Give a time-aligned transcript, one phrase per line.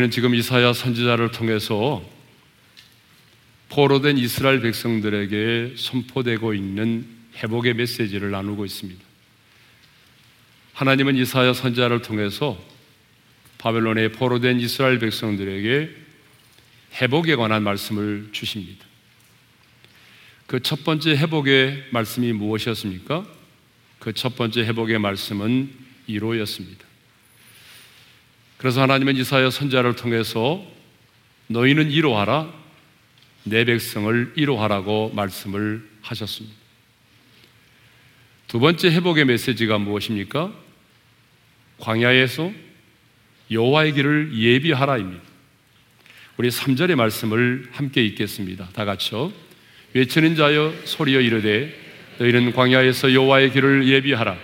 [0.00, 2.02] 우리는 지금 이사야 선지자를 통해서
[3.68, 7.06] 포로된 이스라엘 백성들에게 선포되고 있는
[7.36, 8.98] 회복의 메시지를 나누고 있습니다.
[10.72, 12.58] 하나님은 이사야 선지자를 통해서
[13.58, 15.90] 바벨론에 포로된 이스라엘 백성들에게
[17.02, 18.86] 회복에 관한 말씀을 주십니다.
[20.46, 23.26] 그 첫 번째 회복의 말씀이 무엇이었습니까?
[23.98, 25.70] 그 첫 번째 회복의 말씀은
[26.06, 26.89] 이로였습니다.
[28.60, 30.62] 그래서 하나님은 이사야 선자를 통해서
[31.46, 32.52] 너희는 이로하라
[33.44, 36.54] 내 백성을 이로하라고 말씀을 하셨습니다.
[38.48, 40.52] 두 번째 회복의 메시지가 무엇입니까?
[41.78, 42.52] 광야에서
[43.50, 45.22] 여호와의 길을 예비하라입니다.
[46.36, 48.68] 우리 3절의 말씀을 함께 읽겠습니다.
[48.74, 49.32] 다 같이요.
[49.94, 51.74] 외치는 자여 소리여 이르되
[52.18, 54.36] 너희는 광야에서 여호와의 길을 예비하라.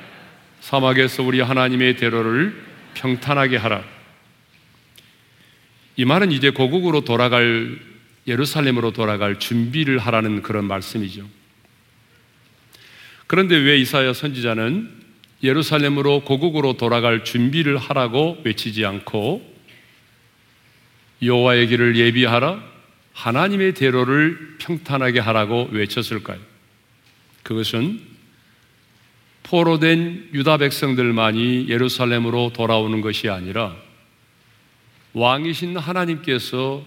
[0.63, 3.96] 사막에서 우리 하나님의 대로를 평탄하게 하라.
[5.97, 7.79] 이 말은 이제 고국으로 돌아갈
[8.27, 11.27] 예루살렘으로 돌아갈 준비를 하라는 그런 말씀이죠.
[13.27, 14.91] 그런데 왜 이사야 선지자는
[15.43, 19.57] 예루살렘으로 고국으로 돌아갈 준비를 하라고 외치지 않고
[21.23, 22.63] 여호와의 길을 예비하라
[23.13, 26.39] 하나님의 대로를 평탄하게 하라고 외쳤을까요?
[27.43, 28.01] 그것은
[29.45, 33.77] 포로된 유다 백성들만이 예루살렘으로 돌아오는 것이 아니라
[35.17, 36.85] 왕이신 하나님께서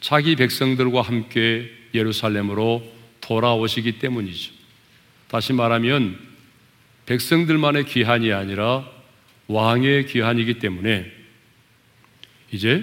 [0.00, 2.82] 자기 백성들과 함께 예루살렘으로
[3.20, 4.52] 돌아오시기 때문이죠.
[5.28, 6.18] 다시 말하면
[7.06, 8.90] 백성들만의 귀한이 아니라
[9.46, 11.08] 왕의 귀한이기 때문에
[12.50, 12.82] 이제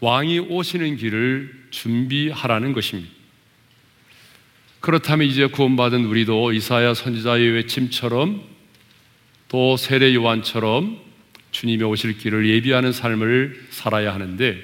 [0.00, 3.10] 왕이 오시는 길을 준비하라는 것입니다.
[4.80, 8.42] 그렇다면 이제 구원받은 우리도 이사야 선지자의 외침처럼
[9.48, 11.07] 또 세례 요한처럼
[11.50, 14.62] 주님의 오실 길을 예비하는 삶을 살아야 하는데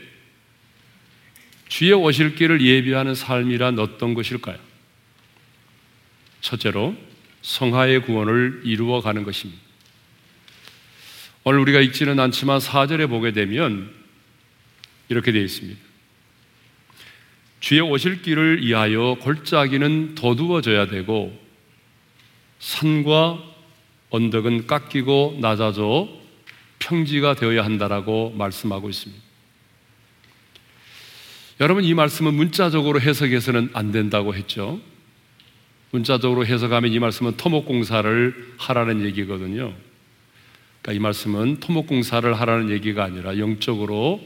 [1.68, 4.58] 주의 오실 길을 예비하는 삶이란 어떤 것일까요?
[6.40, 6.94] 첫째로
[7.42, 9.60] 성하의 구원을 이루어 가는 것입니다.
[11.42, 13.90] 오늘 우리가 읽지는 않지만 4절에 보게 되면
[15.08, 15.80] 이렇게 되어 있습니다.
[17.60, 21.38] 주의 오실 길을 위하여 골짜기는 더두어져야 되고
[22.58, 23.42] 산과
[24.10, 26.23] 언덕은 깎이고 낮아져
[26.84, 29.22] 평지가 되어야 한다라고 말씀하고 있습니다.
[31.60, 34.80] 여러분 이 말씀은 문자적으로 해석해서는 안 된다고 했죠.
[35.92, 39.72] 문자적으로 해석하면 이 말씀은 토목공사를 하라는 얘기거든요.
[40.82, 44.20] 그러니까 이 말씀은 토목공사를 하라는 얘기가 아니라 영적으로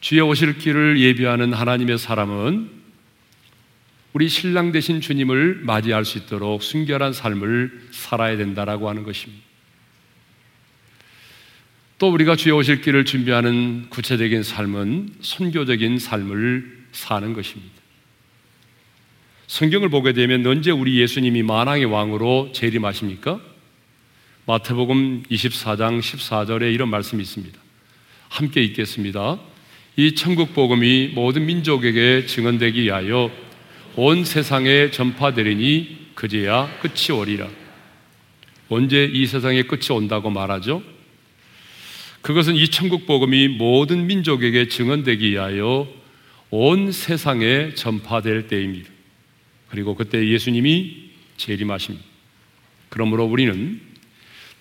[0.00, 2.70] 주의 오실 길을 예비하는 하나님의 사람은
[4.12, 9.45] 우리 신랑 되신 주님을 맞이할 수 있도록 순결한 삶을 살아야 된다라고 하는 것입니다.
[11.98, 17.72] 또 우리가 주의 오실 길을 준비하는 구체적인 삶은 선교적인 삶을 사는 것입니다.
[19.46, 23.40] 성경을 보게 되면 언제 우리 예수님이 만왕의 왕으로 재림하십니까?
[24.44, 27.58] 마태복음 24장 14절에 이런 말씀이 있습니다.
[28.28, 29.38] 함께 읽겠습니다.
[29.96, 33.30] 이 천국 복음이 모든 민족에게 증언되기 위하여
[33.94, 37.48] 온 세상에 전파되리니 그제야 끝이 오리라.
[38.68, 40.95] 언제 이 세상에 끝이 온다고 말하죠?
[42.26, 45.86] 그것은 이 천국 복음이 모든 민족에게 증언되기 위하여
[46.50, 48.90] 온 세상에 전파될 때입니다.
[49.68, 52.04] 그리고 그때 예수님이 재림하십니다.
[52.88, 53.80] 그러므로 우리는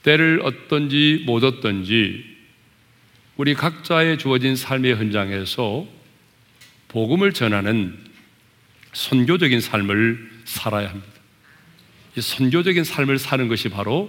[0.04, 2.24] 때를 얻든지 못 얻든지
[3.38, 5.88] 우리 각자의 주어진 삶의 현장에서
[6.90, 7.98] 복음을 전하는
[8.94, 11.12] 선교적인 삶을 살아야 합니다.
[12.16, 14.08] 이 선교적인 삶을 사는 것이 바로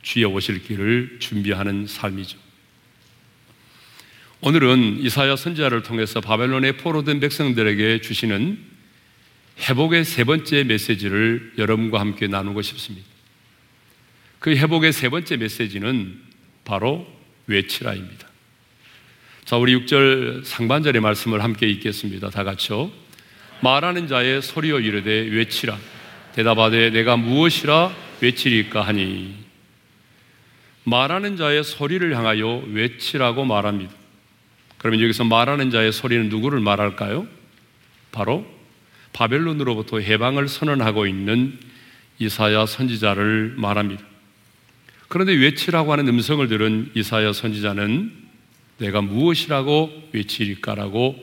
[0.00, 2.45] 주의 오실 길을 준비하는 삶이죠.
[4.42, 8.58] 오늘은 이사야 선지자를 통해서 바벨론에 포로된 백성들에게 주시는
[9.60, 13.06] 회복의 세 번째 메시지를 여러분과 함께 나누고 싶습니다.
[14.38, 16.20] 그 회복의 세 번째 메시지는
[16.64, 17.06] 바로
[17.46, 18.28] 외치라입니다.
[19.46, 22.28] 자, 우리 6절 상반절의 말씀을 함께 읽겠습니다.
[22.28, 22.90] 다 같이요.
[23.62, 25.78] 말하는 자의 소리여 이르되 외치라.
[26.34, 29.34] 대답하되 내가 무엇이라 외치리까 하니.
[30.84, 33.94] 말하는 자의 소리를 향하여 외치라고 말합니다.
[34.78, 37.26] 그러면 여기서 말하는 자의 소리는 누구를 말할까요?
[38.12, 38.46] 바로
[39.12, 41.58] 바벨론으로부터 해방을 선언하고 있는
[42.18, 44.04] 이사야 선지자를 말합니다.
[45.08, 48.12] 그런데 외치라고 하는 음성을 들은 이사야 선지자는
[48.78, 51.16] 내가 무엇이라고 외치릴까라고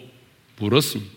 [0.60, 1.12] 물었습니다.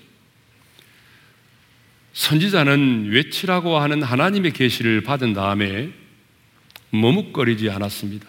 [2.13, 5.91] 선지자는 외치라고 하는 하나님의 계시를 받은 다음에
[6.91, 8.27] 머뭇거리지 않았습니다.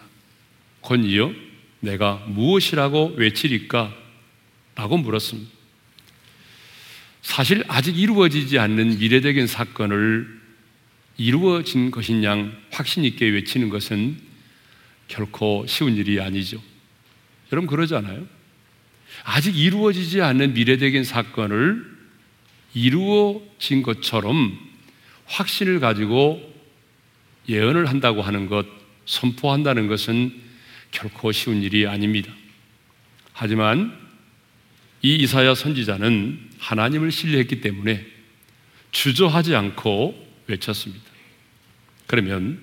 [0.82, 1.32] 곧이어
[1.80, 3.94] 내가 무엇이라고 외치리까?
[4.74, 5.50] 라고 물었습니다.
[7.22, 10.38] 사실 아직 이루어지지 않는 미래적인 사건을
[11.16, 14.16] 이루어진 것인 양 확신 있게 외치는 것은
[15.08, 16.62] 결코 쉬운 일이 아니죠.
[17.52, 18.26] 여러분 그러잖아요.
[19.24, 21.84] 아직 이루어지지 않는 미래적인 사건을
[22.74, 24.56] 이루어진 것처럼
[25.26, 26.40] 확신을 가지고
[27.48, 28.66] 예언을 한다고 하는 것,
[29.06, 30.47] 선포한다는 것은
[30.90, 32.32] 결코 쉬운 일이 아닙니다.
[33.32, 33.96] 하지만
[35.02, 38.04] 이 이사야 선지자는 하나님을 신뢰했기 때문에
[38.90, 41.04] 주저하지 않고 외쳤습니다.
[42.06, 42.60] 그러면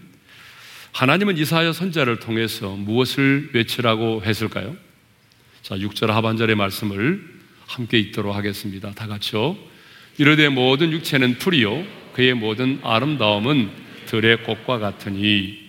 [0.92, 4.76] 하나님은 이사야 선자를 통해서 무엇을 외치라고 했을까요?
[5.62, 7.36] 자, 6절 하반절의 말씀을
[7.68, 8.92] 함께 읽도록 하겠습니다.
[8.92, 9.58] 다 같이요.
[10.18, 13.70] 이르되 모든 육체는 풀이요 그의 모든 아름다움은
[14.06, 15.65] 들의 꽃과 같으니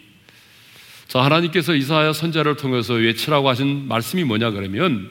[1.09, 5.11] 자, 하나님께서 이사야 선자를 통해서 외치라고 하신 말씀이 뭐냐 그러면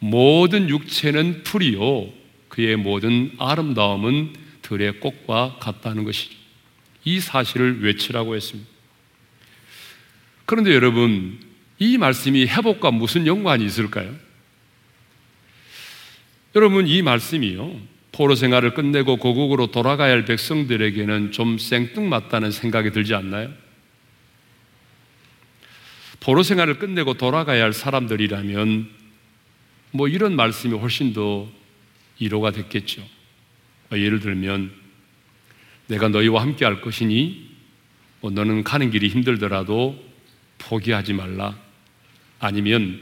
[0.00, 2.08] 모든 육체는 풀이요
[2.48, 6.34] 그의 모든 아름다움은 들의 꽃과 같다는 것이죠.
[7.04, 8.68] 이 사실을 외치라고 했습니다.
[10.44, 11.38] 그런데 여러분,
[11.78, 14.12] 이 말씀이 회복과 무슨 연관이 있을까요?
[16.56, 17.76] 여러분, 이 말씀이요.
[18.12, 23.50] 포로 생활을 끝내고 고국으로 돌아가야 할 백성들에게는 좀 생뚱맞다는 생각이 들지 않나요?
[26.20, 28.90] 포로 생활을 끝내고 돌아가야 할 사람들이라면
[29.92, 31.48] 뭐 이런 말씀이 훨씬 더
[32.18, 33.02] 이로가 됐겠죠.
[33.92, 34.70] 예를 들면
[35.88, 37.50] 내가 너희와 함께 할 것이니
[38.20, 39.98] 뭐 너는 가는 길이 힘들더라도
[40.58, 41.58] 포기하지 말라.
[42.38, 43.00] 아니면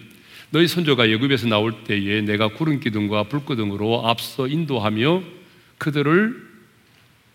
[0.51, 5.23] 너희 선조가 애굽에서 나올 때에 내가 구름 기둥과 불 기둥으로 앞서 인도하며
[5.77, 6.49] 그들을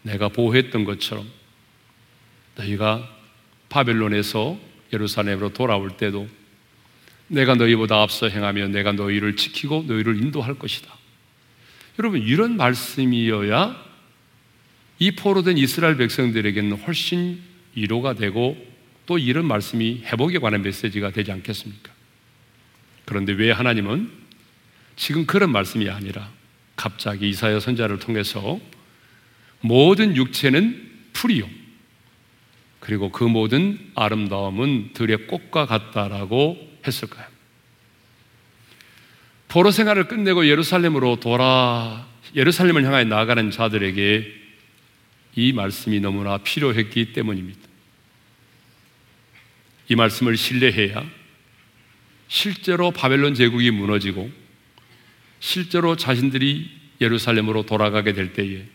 [0.02, 1.28] 내가 보호했던 것처럼
[2.56, 3.08] 너희가
[3.70, 4.58] 바벨론에서
[4.94, 6.28] 예루살렘으로 돌아올 때도
[7.28, 10.94] 내가 너희보다 앞서 행하며 내가 너희를 지키고 너희를 인도할 것이다.
[12.00, 13.84] 여러분 이런 말씀이어야
[15.00, 17.42] 이 포로 된 이스라엘 백성들에게는 훨씬
[17.76, 18.56] 위로가 되고
[19.06, 21.92] 또 이런 말씀이 회복에 관한 메시지가 되지 않겠습니까?
[23.06, 24.10] 그런데 왜 하나님은
[24.96, 26.32] 지금 그런 말씀이 아니라
[26.76, 28.60] 갑자기 이사야 선자를 통해서
[29.62, 31.50] 모든 육체는 풀이요.
[32.84, 37.26] 그리고 그 모든 아름다움은 들의 꽃과 같다라고 했을까요?
[39.48, 44.34] 포로 생활을 끝내고 예루살렘으로 돌아 예루살렘을 향하여 나아가는 자들에게
[45.36, 47.62] 이 말씀이 너무나 필요했기 때문입니다.
[49.88, 51.06] 이 말씀을 신뢰해야
[52.28, 54.30] 실제로 바벨론 제국이 무너지고
[55.40, 56.70] 실제로 자신들이
[57.00, 58.66] 예루살렘으로 돌아가게 될 때에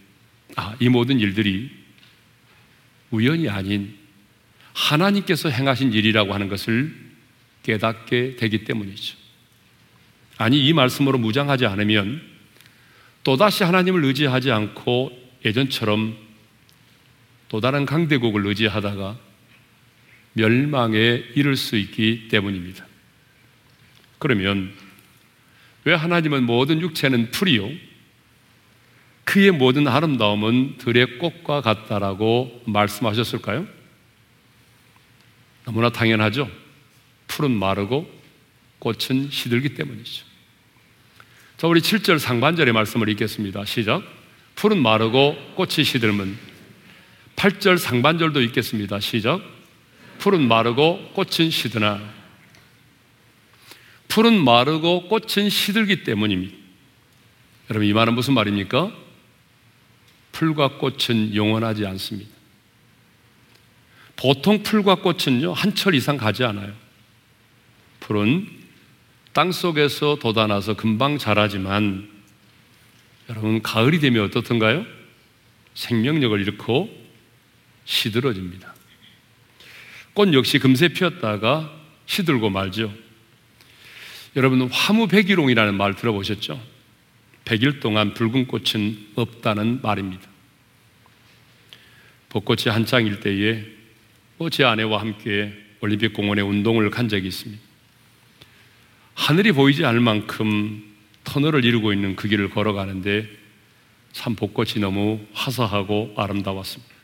[0.57, 1.88] 아, 이 모든 일들이
[3.11, 3.97] 우연이 아닌
[4.73, 6.95] 하나님께서 행하신 일이라고 하는 것을
[7.63, 9.17] 깨닫게 되기 때문이죠.
[10.37, 12.23] 아니, 이 말씀으로 무장하지 않으면
[13.25, 15.11] 또다시 하나님을 의지하지 않고
[15.45, 16.17] 예전처럼
[17.49, 19.19] 또 다른 강대국을 의지하다가
[20.35, 22.87] 멸망에 이를 수 있기 때문입니다.
[24.19, 24.73] 그러면
[25.85, 27.71] 왜 하나님은 모든 육체는 풀이요?
[29.29, 33.67] 그의 모든 아름다움은 들의 꽃과 같다라고 말씀하셨을까요?
[35.67, 36.51] 너무나 당연하죠.
[37.27, 38.11] 풀은 마르고
[38.79, 40.25] 꽃은 시들기 때문이죠.
[41.59, 43.67] 자, 우리 7절 상반절의 말씀을 읽겠습니다.
[43.67, 44.03] 시작.
[44.55, 46.39] 풀은 마르고 꽃이 시들면
[47.37, 48.99] 8절 상반절도 읽겠습니다.
[49.01, 49.43] 시작.
[50.21, 52.01] 풀은 마르고 꽃은 시드나.
[54.09, 56.57] 풀은 마르고 꽃은 시들기 때문입니다.
[57.69, 59.08] 여러분, 이 말은 무슨 말입니까?
[60.39, 62.31] 풀과 꽃은 영원하지 않습니다.
[64.15, 66.73] 보통 풀과 꽃은요, 한철 이상 가지 않아요.
[67.99, 68.49] 풀은
[69.33, 72.09] 땅 속에서 돋아나서 금방 자라지만,
[73.29, 74.87] 여러분, 가을이 되면 어떻던가요?
[75.75, 76.89] 생명력을 잃고
[77.85, 78.75] 시들어집니다.
[80.15, 81.73] 꽃 역시 금세 피었다가
[82.07, 82.93] 시들고 말죠.
[84.37, 86.78] 여러분, 화무백일홍이라는 말 들어보셨죠?
[87.49, 90.29] 100일 동안 붉은 꽃은 없다는 말입니다.
[92.29, 93.65] 벚꽃이 한창일 때에
[94.37, 97.63] 뭐제 아내와 함께 올림픽 공원에 운동을 간 적이 있습니다.
[99.15, 100.85] 하늘이 보이지 않을 만큼
[101.25, 103.27] 터널을 이루고 있는 그 길을 걸어가는데
[104.13, 106.95] 참 벚꽃이 너무 화사하고 아름다웠습니다.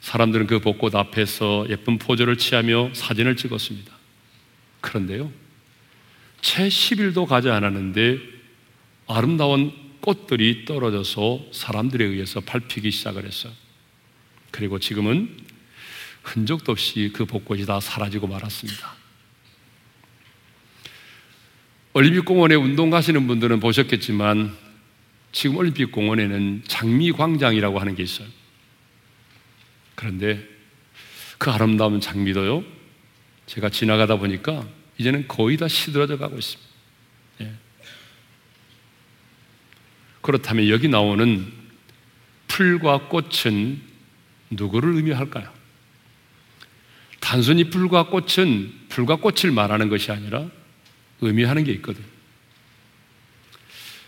[0.00, 3.92] 사람들은 그 벚꽃 앞에서 예쁜 포즈를 취하며 사진을 찍었습니다.
[4.80, 5.30] 그런데요,
[6.40, 8.33] 채 10일도 가지 않았는데
[9.06, 13.52] 아름다운 꽃들이 떨어져서 사람들에 의해서 밟히기 시작을 했어요.
[14.50, 15.44] 그리고 지금은
[16.22, 18.94] 흔적도 없이 그 벚꽃이 다 사라지고 말았습니다.
[21.92, 24.56] 올림픽 공원에 운동 가시는 분들은 보셨겠지만
[25.32, 28.26] 지금 올림픽 공원에는 장미 광장이라고 하는 게 있어요.
[29.94, 30.44] 그런데
[31.38, 32.64] 그 아름다운 장미도요,
[33.46, 34.66] 제가 지나가다 보니까
[34.98, 36.73] 이제는 거의 다 시들어져 가고 있습니다.
[40.24, 41.52] 그렇다면 여기 나오는
[42.48, 43.78] 풀과 꽃은
[44.48, 45.52] 누구를 의미할까요?
[47.20, 50.46] 단순히 풀과 꽃은 풀과 꽃을 말하는 것이 아니라
[51.20, 52.06] 의미하는 게 있거든요.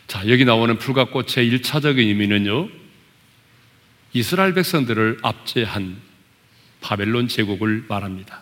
[0.06, 2.70] 자, 여기 나오는 풀과 꽃의 일차적인 의미는요,
[4.14, 6.00] 이스라엘 백성들을 압제한
[6.80, 8.40] 바벨론 제국을 말합니다.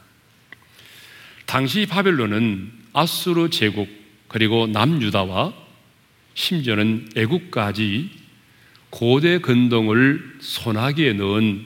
[1.45, 3.89] 당시 바벨론은 아수르 제국
[4.29, 5.64] 그리고 남유다와
[6.35, 8.11] 심지어는 애국까지
[8.91, 11.65] 고대 근동을 소나기에 넣은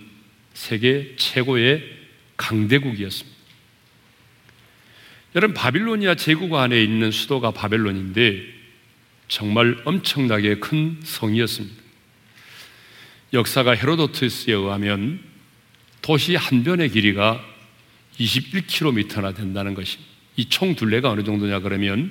[0.55, 1.83] 세계 최고의
[2.37, 3.39] 강대국이었습니다.
[5.35, 8.43] 여러분 바빌로니아 제국 안에 있는 수도가 바벨론인데
[9.29, 11.77] 정말 엄청나게 큰 성이었습니다.
[13.35, 15.21] 역사가 헤로도트스에 의하면
[16.01, 17.45] 도시 한 변의 길이가
[18.19, 20.09] 21km나 된다는 것입니다.
[20.37, 22.11] 이 총 둘레가 어느 정도냐 그러면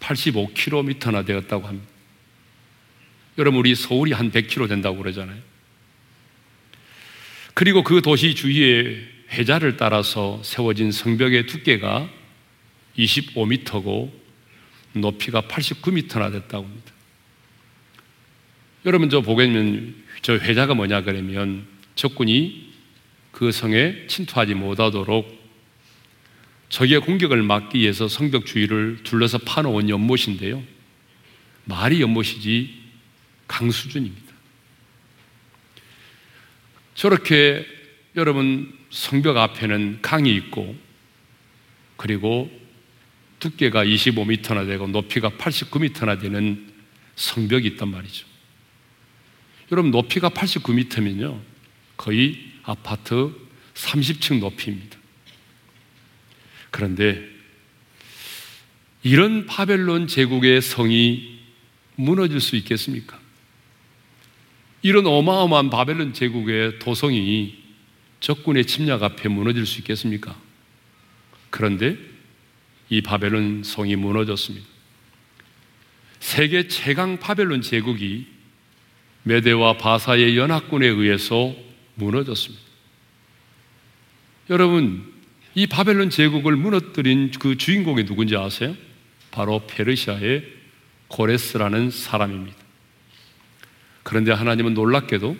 [0.00, 1.88] 85km나 되었다고 합니다.
[3.38, 5.38] 여러분 우리 서울이 한 100km 된다고 그러잖아요.
[7.54, 12.08] 그리고 그 도시 주위에 회자를 따라서 세워진 성벽의 두께가
[12.96, 14.10] 25m고
[14.92, 16.92] 높이가 89m나 됐다고 합니다.
[18.86, 22.72] 여러분 저 보겠면 저 회자가 뭐냐 그러면 적군이
[23.32, 25.37] 그 성에 침투하지 못하도록
[26.68, 30.62] 적의 공격을 막기 위해서 성벽 주위를 둘러서 파놓은 연못인데요.
[31.64, 32.74] 말이 연못이지
[33.46, 34.34] 강수준입니다.
[36.94, 37.66] 저렇게
[38.16, 40.76] 여러분 성벽 앞에는 강이 있고
[41.96, 42.50] 그리고
[43.38, 46.72] 두께가 25m나 되고 높이가 89m나 되는
[47.16, 48.26] 성벽이 있단 말이죠.
[49.70, 51.40] 여러분 높이가 89m면요.
[51.96, 53.32] 거의 아파트
[53.74, 54.97] 30층 높이입니다.
[56.70, 57.28] 그런데
[59.02, 61.38] 이런 바벨론 제국의 성이
[61.96, 63.18] 무너질 수 있겠습니까?
[64.82, 67.56] 이런 어마어마한 바벨론 제국의 도성이
[68.20, 70.36] 적군의 침략 앞에 무너질 수 있겠습니까?
[71.50, 71.96] 그런데
[72.90, 74.66] 이 바벨론 성이 무너졌습니다.
[76.20, 78.26] 세계 최강 바벨론 제국이
[79.24, 81.54] 메대와 바사의 연합군에 의해서
[81.94, 82.64] 무너졌습니다.
[84.50, 85.17] 여러분,
[85.58, 88.76] 이 바벨론 제국을 무너뜨린 그 주인공이 누군지 아세요?
[89.32, 90.44] 바로 페르시아의
[91.08, 92.56] 고레스라는 사람입니다.
[94.04, 95.36] 그런데 하나님은 놀랍게도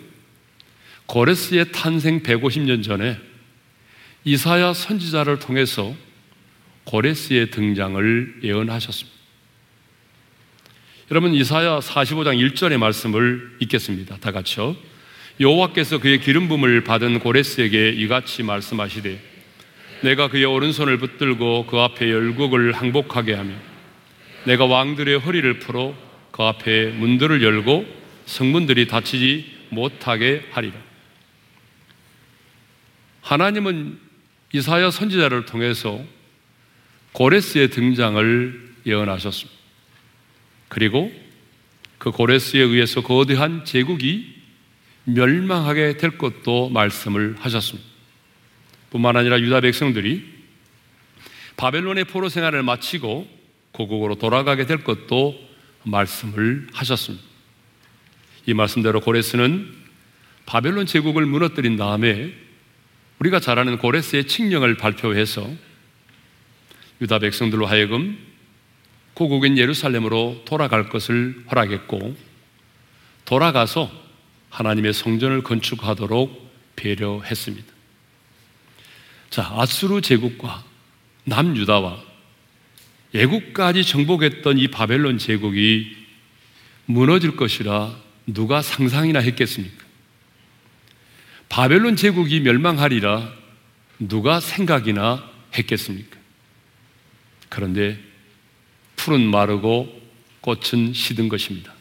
[1.05, 3.17] 고레스의 탄생 150년 전에
[4.25, 5.95] 이사야 선지자를 통해서
[6.83, 9.17] 고레스의 등장을 예언하셨습니다.
[11.11, 14.17] 여러분 이사야 45장 1절의 말씀을 읽겠습니다.
[14.17, 14.75] 다 같이요.
[15.39, 19.28] 여호와께서 그의 기름 부음을 받은 고레스에게 이같이 말씀하시되
[20.01, 23.53] 내가 그의 오른손을 붙들고 그 앞에 열국을 항복하게 하며
[24.45, 25.93] 내가 왕들의 허리를 풀어
[26.31, 27.85] 그 앞에 문들을 열고
[28.25, 30.75] 성문들이 닫히지 못하게 하리라.
[33.21, 33.99] 하나님은
[34.53, 36.01] 이사야 선지자를 통해서
[37.11, 39.59] 고레스의 등장을 예언하셨습니다.
[40.69, 41.11] 그리고
[41.97, 44.35] 그 고레스에 의해서 거대한 제국이
[45.03, 47.88] 멸망하게 될 것도 말씀을 하셨습니다.
[48.89, 50.39] 뿐만 아니라 유다 백성들이
[51.57, 53.27] 바벨론의 포로 생활을 마치고
[53.71, 55.39] 고국으로 돌아가게 될 것도
[55.83, 57.23] 말씀을 하셨습니다.
[58.45, 59.73] 이 말씀대로 고레스는
[60.45, 62.33] 바벨론 제국을 무너뜨린 다음에
[63.19, 65.47] 우리가 잘 아는 고레스의 칙령을 발표해서
[67.01, 68.17] 유다 백성들로 하여금
[69.13, 72.15] 고국인 예루살렘으로 돌아갈 것을 허락했고
[73.25, 73.91] 돌아가서
[74.49, 77.78] 하나님의 성전을 건축하도록 배려했습니다.
[79.29, 80.63] 자, 아수르 제국과
[81.25, 82.03] 남유다와
[83.13, 85.95] 애국까지 정복했던 이 바벨론 제국이
[86.85, 87.95] 무너질 것이라
[88.25, 89.85] 누가 상상이나 했겠습니까?
[91.47, 93.31] 바벨론 제국이 멸망하리라
[93.99, 95.23] 누가 생각이나
[95.57, 96.17] 했겠습니까?
[97.49, 97.99] 그런데
[98.95, 99.99] 풀은 마르고
[100.41, 101.73] 꽃은 시든 것입니다.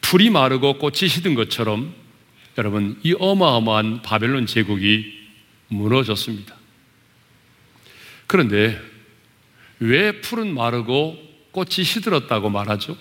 [0.00, 1.94] 풀이 마르고 꽃이 시든 것처럼
[2.58, 5.19] 여러분 이 어마어마한 바벨론 제국이
[5.70, 6.54] 무너졌습니다.
[8.26, 8.80] 그런데
[9.80, 11.18] 왜 풀은 마르고
[11.52, 12.96] 꽃이 시들었다고 말하죠?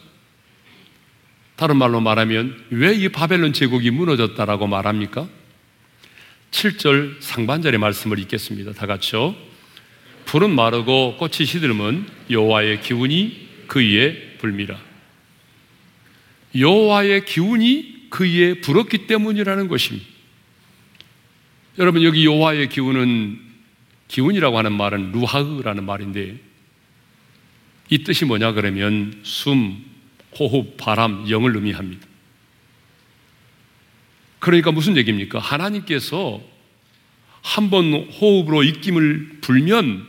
[1.55, 5.27] 다른 말로 말하면 왜 이 바벨론 제국이 무너졌다라고 말합니까?
[6.51, 8.71] 7절 상반절의 말씀을 읽겠습니다.
[8.73, 9.35] 다 같이요.
[10.25, 14.79] 풀은 마르고 꽃이 시들면 여호와의 기운이 그 위에 불미라.
[16.57, 20.07] 여호와의 기운이 그 위에 불었기 때문이라는 것입니다.
[21.79, 23.39] 여러분 여기 여호와의 기운은
[24.09, 26.37] 기운이라고 하는 말은 루하흐라는 말인데
[27.89, 29.83] 이 뜻이 뭐냐 그러면 숨,
[30.37, 32.05] 호흡, 바람, 영을 의미합니다.
[34.39, 35.39] 그러니까 무슨 얘기입니까?
[35.39, 36.41] 하나님께서
[37.41, 40.05] 한 번 호흡으로 입김을 불면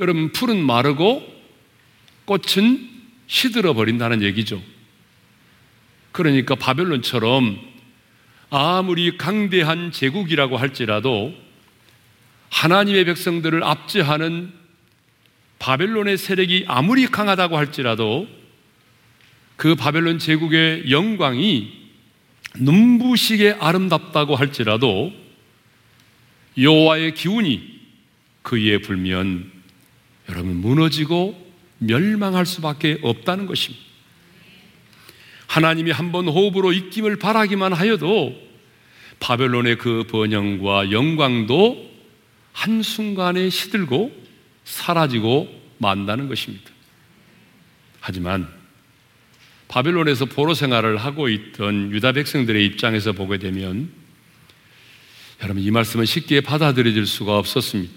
[0.00, 1.22] 여러분 풀은 마르고
[2.24, 2.90] 꽃은
[3.28, 4.60] 시들어 버린다는 얘기죠.
[6.10, 7.71] 그러니까 바벨론처럼
[8.54, 11.32] 아무리 강대한 제국이라고 할지라도
[12.50, 14.52] 하나님의 백성들을 압제하는
[15.58, 18.28] 바벨론의 세력이 아무리 강하다고 할지라도
[19.56, 21.72] 그 바벨론 제국의 영광이
[22.56, 25.14] 눈부시게 아름답다고 할지라도
[26.58, 27.80] 여호와의 기운이
[28.42, 29.50] 그 위에 불면
[30.28, 31.42] 여러분 무너지고
[31.78, 33.91] 멸망할 수밖에 없다는 것입니다.
[35.52, 38.34] 하나님이 한 번 호흡으로 입김을 바라기만 하여도
[39.20, 41.90] 바벨론의 그 번영과 영광도
[42.54, 44.10] 한순간에 시들고
[44.64, 46.70] 사라지고 만다는 것입니다.
[48.00, 48.48] 하지만
[49.68, 53.90] 바벨론에서 포로 생활을 하고 있던 유다 백성들의 입장에서 보게 되면
[55.42, 57.92] 여러분 이 말씀은 쉽게 받아들여질 수가 없었습니다.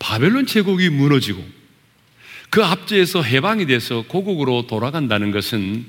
[0.00, 1.46] 바벨론 제국이 무너지고
[2.56, 5.84] 그 압제에서 해방이 돼서 고국으로 돌아간다는 것은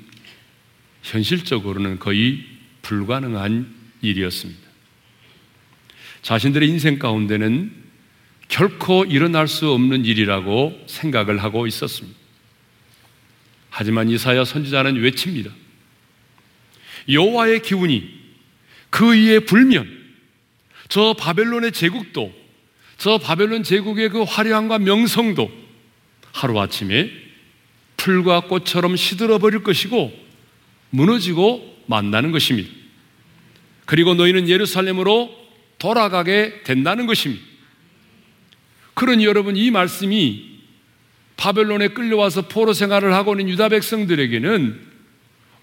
[1.02, 2.44] 현실적으로는 거의
[2.82, 4.68] 불가능한 일이었습니다.
[6.24, 7.72] 자신들의 인생 가운데는
[8.50, 12.20] 결코 일어날 수 없는 일이라고 생각을 하고 있었습니다.
[13.70, 15.50] 하지만 이사야 선지자는 외칩니다.
[17.08, 18.14] 여호와의 기운이
[18.90, 19.88] 그 위에 불면
[20.90, 22.34] 저 바벨론의 제국도
[22.98, 25.67] 저 바벨론 제국의 그 화려함과 명성도
[26.38, 27.12] 하루아침에
[27.98, 30.14] 풀과 꽃처럼 시들어 버릴 것이고
[30.92, 32.70] 무너지고 만나는 것입니다.
[33.86, 35.36] 그리고 너희는 예루살렘으로
[35.80, 37.44] 돌아가게 된다는 것입니다.
[38.94, 40.58] 그러니 여러분 이 말씀이
[41.38, 44.88] 바벨론에 끌려와서 포로 생활을 하고 있는 유다 백성들에게는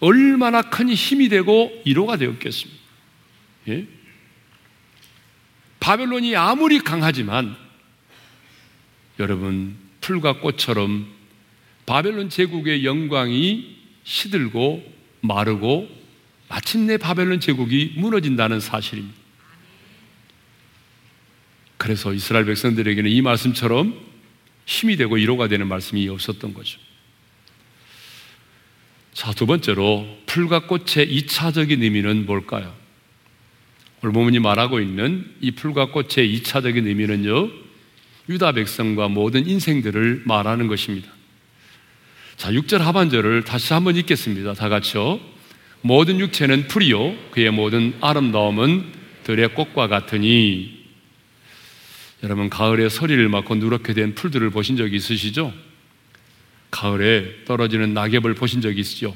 [0.01, 2.81] 얼마나 큰 힘이 되고 위로가 되었겠습니까?
[3.69, 3.87] 예?
[5.81, 7.57] 바벨론이 아무리 강하지만
[9.19, 11.07] 여러분 풀과 꽃처럼
[11.87, 14.85] 바벨론 제국의 영광이 시들고
[15.23, 15.89] 마르고
[16.49, 19.17] 마침내 바벨론 제국이 무너진다는 사실입니다.
[21.79, 23.99] 그래서 이스라엘 백성들에게는 이 말씀처럼
[24.67, 26.79] 힘이 되고 위로가 되는 말씀이 없었던 거죠.
[29.15, 32.75] 자, 두 번째로 풀과 꽃의 2차적인 의미는 뭘까요?
[34.03, 37.64] 오늘 본문이 말하고 있는 이 풀과 꽃의 2차적인 의미는요,
[38.29, 41.11] 유다 백성과 모든 인생들을 말하는 것입니다.
[42.37, 44.55] 자, 6절 하반절을 다시 한번 읽겠습니다.
[44.55, 45.21] 다 같이요.
[45.83, 48.93] 모든 육체는 풀이요, 그의 모든 아름다움은
[49.25, 50.85] 들의 꽃과 같으니.
[52.23, 55.53] 여러분, 가을에 서리를 맞고 누렇게 된 풀들을 보신 적이 있으시죠?
[56.71, 59.15] 가을에 떨어지는 낙엽을 보신 적이 있으죠?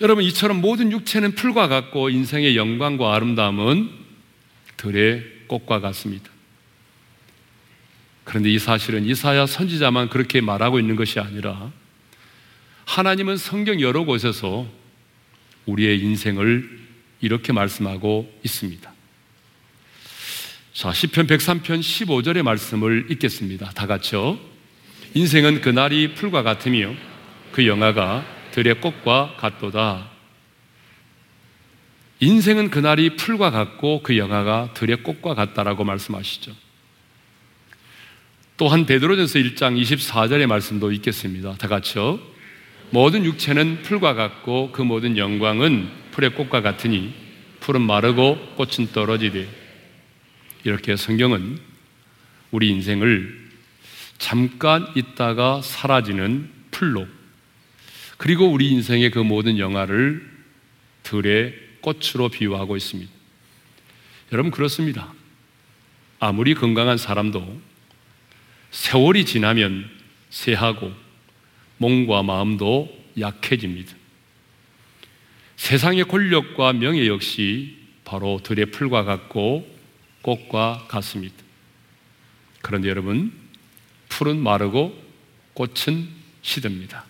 [0.00, 3.90] 여러분, 이처럼 모든 육체는 풀과 같고 인생의 영광과 아름다움은
[4.76, 6.35] 들의 꽃과 같습니다.
[8.26, 11.70] 그런데 이 사실은 이사야 선지자만 그렇게 말하고 있는 것이 아니라
[12.84, 14.66] 하나님은 성경 여러 곳에서
[15.64, 16.86] 우리의 인생을
[17.20, 18.92] 이렇게 말씀하고 있습니다.
[20.72, 23.70] 자, 10편 103편 15절의 말씀을 읽겠습니다.
[23.70, 24.38] 다 같이요.
[25.14, 26.94] 인생은 그날이 풀과 같으며
[27.52, 30.10] 그 영화가 들의 꽃과 같도다.
[32.18, 36.65] 인생은 그날이 풀과 같고 그 영화가 들의 꽃과 같다라고 말씀하시죠.
[38.56, 41.56] 또한 베드로전서 1장 24절의 말씀도 읽겠습니다.
[41.56, 42.18] 다 같이요.
[42.90, 47.12] 모든 육체는 풀과 같고 그 모든 영광은 풀의 꽃과 같으니
[47.60, 49.46] 풀은 마르고 꽃은 떨어지되
[50.64, 51.58] 이렇게 성경은
[52.50, 53.46] 우리 인생을
[54.16, 57.06] 잠깐 있다가 사라지는 풀로
[58.16, 60.26] 그리고 우리 인생의 그 모든 영화를
[61.02, 63.12] 들의 꽃으로 비유하고 있습니다.
[64.32, 65.12] 여러분 그렇습니다.
[66.18, 67.75] 아무리 건강한 사람도
[68.70, 69.90] 세월이 지나면
[70.30, 70.92] 쇠하고
[71.78, 73.94] 몸과 마음도 약해집니다.
[75.56, 79.66] 세상의 권력과 명예 역시 바로 들의 풀과 같고
[80.22, 81.34] 꽃과 같습니다.
[82.62, 83.32] 그런데 여러분,
[84.08, 84.96] 풀은 마르고
[85.54, 86.08] 꽃은
[86.42, 87.04] 시듭니다.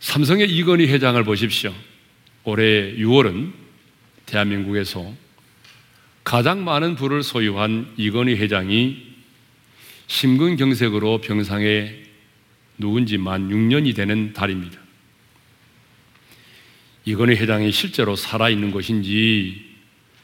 [0.00, 1.74] 삼성의 이건희 회장을 보십시오.
[2.44, 3.52] 올해 6월은
[4.26, 5.12] 대한민국에서
[6.24, 9.07] 가장 많은 부를 소유한 이건희 회장이
[10.08, 11.94] 심근경색으로 병상에
[12.78, 14.78] 누운 지만 6년이 되는 달입니다.
[17.04, 19.64] 이건희 회장이 실제로 살아있는 것인지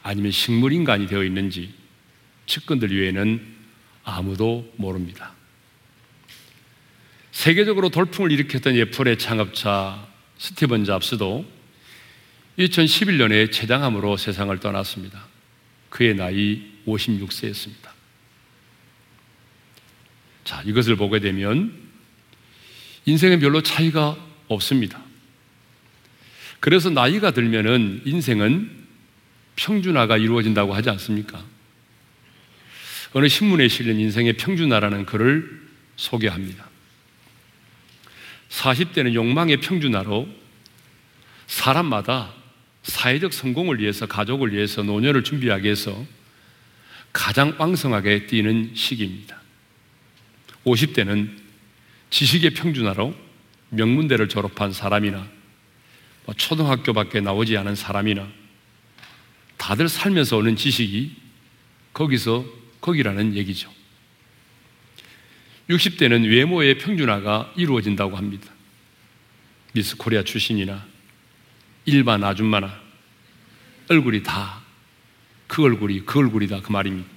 [0.03, 1.73] 아니면 식물인간이 되어 있는지
[2.45, 3.55] 측근들 외에는
[4.03, 5.33] 아무도 모릅니다.
[7.31, 11.45] 세계적으로 돌풍을 일으켰던 애플의 창업자 스티븐 잡스도
[12.57, 15.25] 2011년에 췌장암으로 세상을 떠났습니다.
[15.89, 17.84] 그의 나이 56세였습니다.
[20.45, 21.73] 자, 이것을 보게 되면
[23.05, 24.15] 인생은 별로 차이가
[24.47, 25.01] 없습니다.
[26.59, 28.85] 그래서 나이가 들면은 인생은
[29.55, 31.43] 평준화가 이루어진다고 하지 않습니까?
[33.13, 35.61] 어느 신문에 실린 인생의 평준화라는 글을
[35.95, 36.67] 소개합니다.
[38.49, 40.27] 40대는 욕망의 평준화로
[41.47, 42.33] 사람마다
[42.83, 46.05] 사회적 성공을 위해서 가족을 위해서 노년을 준비하기 위해서
[47.13, 49.44] 가장 왕성하게 뛰는 시기입니다.
[50.65, 51.37] 50대는
[52.09, 53.15] 지식의 평준화로
[53.69, 55.27] 명문대를 졸업한 사람이나
[56.25, 58.27] 뭐 초등학교 밖에 나오지 않은 사람이나
[59.57, 61.15] 다들 살면서 오는 지식이
[61.93, 62.45] 거기서
[62.81, 63.71] 거기라는 얘기죠.
[65.69, 68.51] 60대는 외모의 평준화가 이루어진다고 합니다.
[69.73, 70.85] 미스 코리아 출신이나
[71.85, 72.79] 일반 아줌마나
[73.89, 74.65] 얼굴이 다
[75.47, 77.09] 그 얼굴이 그 얼굴이다 그 말입니다.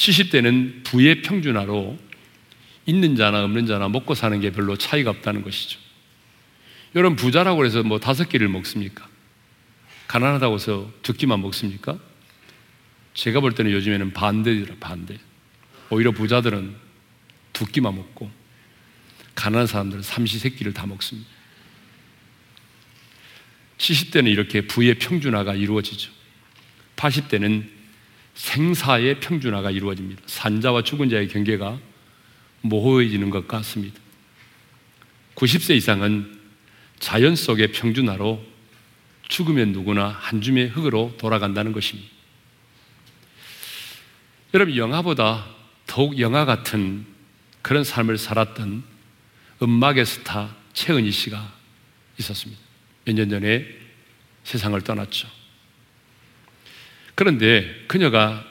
[0.00, 1.98] 70대는 부의 평준화로
[2.86, 5.78] 있는 자나 없는 자나 먹고 사는 게 별로 차이가 없다는 것이죠.
[6.94, 9.06] 여러분 부자라고 해서 뭐 다섯 끼를 먹습니까?
[10.08, 11.98] 가난하다고 해서 두 끼만 먹습니까?
[13.12, 15.18] 제가 볼 때는 요즘에는 반대더라 반대.
[15.90, 16.74] 오히려 부자들은
[17.52, 18.30] 두 끼만 먹고
[19.34, 21.28] 가난한 사람들은 삼시세끼를 다 먹습니다.
[23.76, 26.10] 70대는 이렇게 부의 평준화가 이루어지죠.
[26.96, 27.79] 80대는
[28.34, 30.22] 생사의 평준화가 이루어집니다.
[30.26, 31.78] 산자와 죽은 자의 경계가
[32.62, 33.98] 모호해지는 것 같습니다.
[35.34, 36.38] 90세 이상은
[36.98, 38.44] 자연 속의 평준화로
[39.28, 42.10] 죽으면 누구나 한 줌의 흙으로 돌아간다는 것입니다.
[44.52, 45.46] 여러분, 영화보다
[45.86, 47.06] 더욱 영화 같은
[47.62, 48.82] 그런 삶을 살았던
[49.62, 51.52] 음악의 스타 최은희 씨가
[52.18, 52.60] 있었습니다.
[53.04, 53.66] 몇 년 전에
[54.44, 55.28] 세상을 떠났죠.
[57.20, 58.42] 그런데 그녀가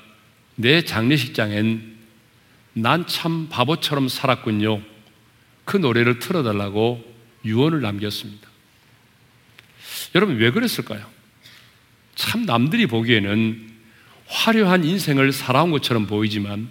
[0.54, 1.98] 내 장례식장엔
[2.74, 4.84] 난 참 바보처럼 살았군요.
[5.66, 7.04] 그 노래를 틀어달라고
[7.46, 8.48] 유언을 남겼습니다.
[10.14, 11.10] 여러분, 왜 그랬을까요?
[12.14, 13.72] 참 남들이 보기에는
[14.28, 16.70] 화려한 인생을 살아온 것처럼 보이지만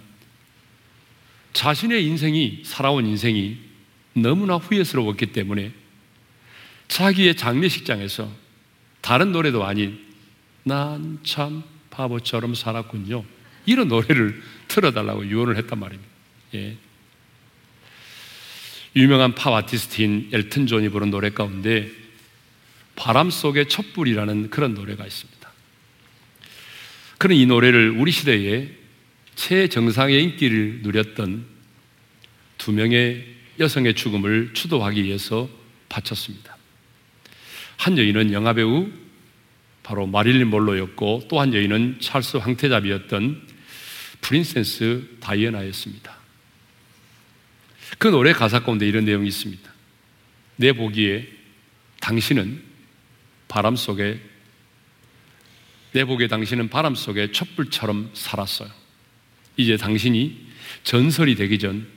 [1.51, 3.57] 자신의 인생이, 살아온 인생이
[4.13, 5.73] 너무나 후회스러웠기 때문에
[6.87, 8.31] 자기의 장례식장에서
[9.01, 9.99] 다른 노래도 아닌
[10.63, 11.61] 난 참
[11.99, 13.25] 바보처럼 살았군요.
[13.65, 16.09] 이런 노래를 틀어달라고 유언을 했단 말입니다.
[16.55, 16.77] 예.
[18.95, 21.91] 유명한 팝 아티스트인 엘튼 존이 부른 노래 가운데
[22.95, 25.51] 바람 속의 촛불이라는 그런 노래가 있습니다.
[27.17, 28.69] 그런 이 노래를 우리 시대에
[29.35, 31.45] 최정상의 인기를 누렸던
[32.57, 33.25] 두 명의
[33.59, 35.49] 여성의 죽음을 추도하기 위해서
[35.89, 36.57] 바쳤습니다.
[37.77, 38.89] 한 여인은 영화배우
[39.89, 43.41] 바로 마릴린 몰로였고 또한 여인은 찰스 황태자비였던
[44.21, 46.15] 프린세스 다이애나였습니다.
[47.97, 49.73] 그 노래 가사 가운데 이런 내용이 있습니다.
[50.57, 51.27] 내 보기에
[52.01, 52.61] 당신은
[53.47, 54.21] 바람 속에
[55.93, 58.69] 내 보기에 당신은 바람 속에 촛불처럼 살았어요.
[59.57, 60.49] 이제 당신이
[60.83, 61.87] 전설이 되기 전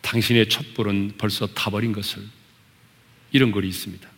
[0.00, 2.22] 당신의 촛불은 벌써 타버린 것을
[3.32, 4.08] 이런 글이 있습니다.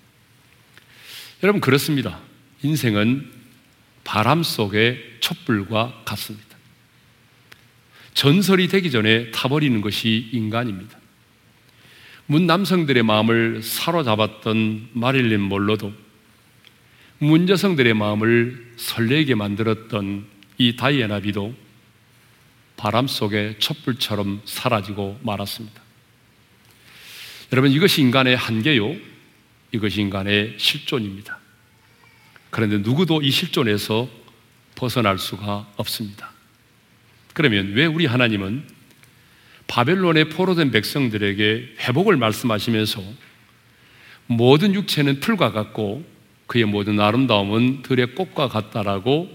[1.43, 2.28] 여러분 그렇습니다.
[2.63, 3.31] 인생은
[4.05, 6.49] 바람 속의 촛불과 같습니다.
[8.15, 10.99] 전설이 되기 전에 타버리는 것이 인간입니다.
[12.27, 15.93] 문 남성들의 마음을 사로잡았던 마릴린 몰로도
[17.19, 20.27] 문 여성들의 마음을 설레게 만들었던
[20.59, 21.55] 이 다이애나 비도
[22.77, 25.83] 바람 속의 촛불처럼 사라지고 말았습니다.
[27.53, 28.95] 여러분 이것이 인간의 한계요.
[29.73, 31.38] 이것이 인간의 실존입니다.
[32.51, 34.09] 그런데 누구도 이 실존에서
[34.75, 36.31] 벗어날 수가 없습니다.
[37.35, 38.65] 그러면 왜 우리 하나님은
[39.67, 43.03] 바벨론에 포로된 백성들에게 회복을 말씀하시면서
[44.27, 46.05] 모든 육체는 풀과 같고
[46.47, 49.31] 그의 모든 아름다움은 들의 꽃과 같다라고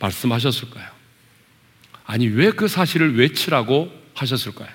[0.00, 0.88] 말씀하셨을까요?
[2.04, 4.68] 아니, 왜 그 사실을 외치라고 하셨을까요?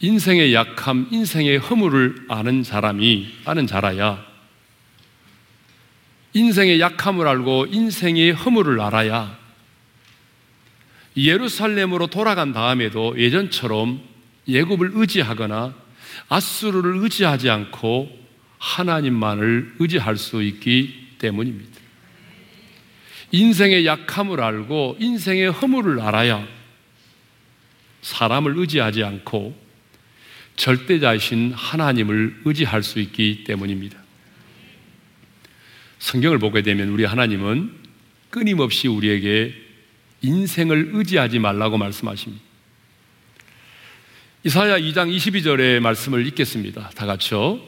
[0.00, 4.24] 인생의 약함, 인생의 허물을 아는 사람이, 아는 자라야
[6.36, 9.38] 인생의 약함을 알고 인생의 허물을 알아야
[11.16, 14.02] 예루살렘으로 돌아간 다음에도 예전처럼
[14.46, 15.74] 예굽을 의지하거나
[16.28, 18.10] 아수르를 의지하지 않고
[18.58, 21.80] 하나님만을 의지할 수 있기 때문입니다.
[23.32, 26.46] 인생의 약함을 알고 인생의 허물을 알아야
[28.02, 29.58] 사람을 의지하지 않고
[30.56, 33.95] 절대자이신 하나님을 의지할 수 있기 때문입니다.
[35.98, 37.72] 성경을 보게 되면 우리 하나님은
[38.30, 39.54] 끊임없이 우리에게
[40.22, 42.42] 인생을 의지하지 말라고 말씀하십니다.
[44.44, 46.90] 이사야 2장 22절의 말씀을 읽겠습니다.
[46.90, 47.60] 다 같이요.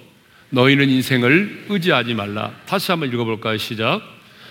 [0.50, 2.54] 너희는 인생을 의지하지 말라.
[2.66, 3.58] 다시 한번 읽어볼까요?
[3.58, 4.00] 시작.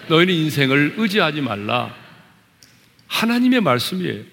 [0.09, 1.95] 너희는 인생을 의지하지 말라.
[3.07, 4.23] 하나님의 말씀이에요.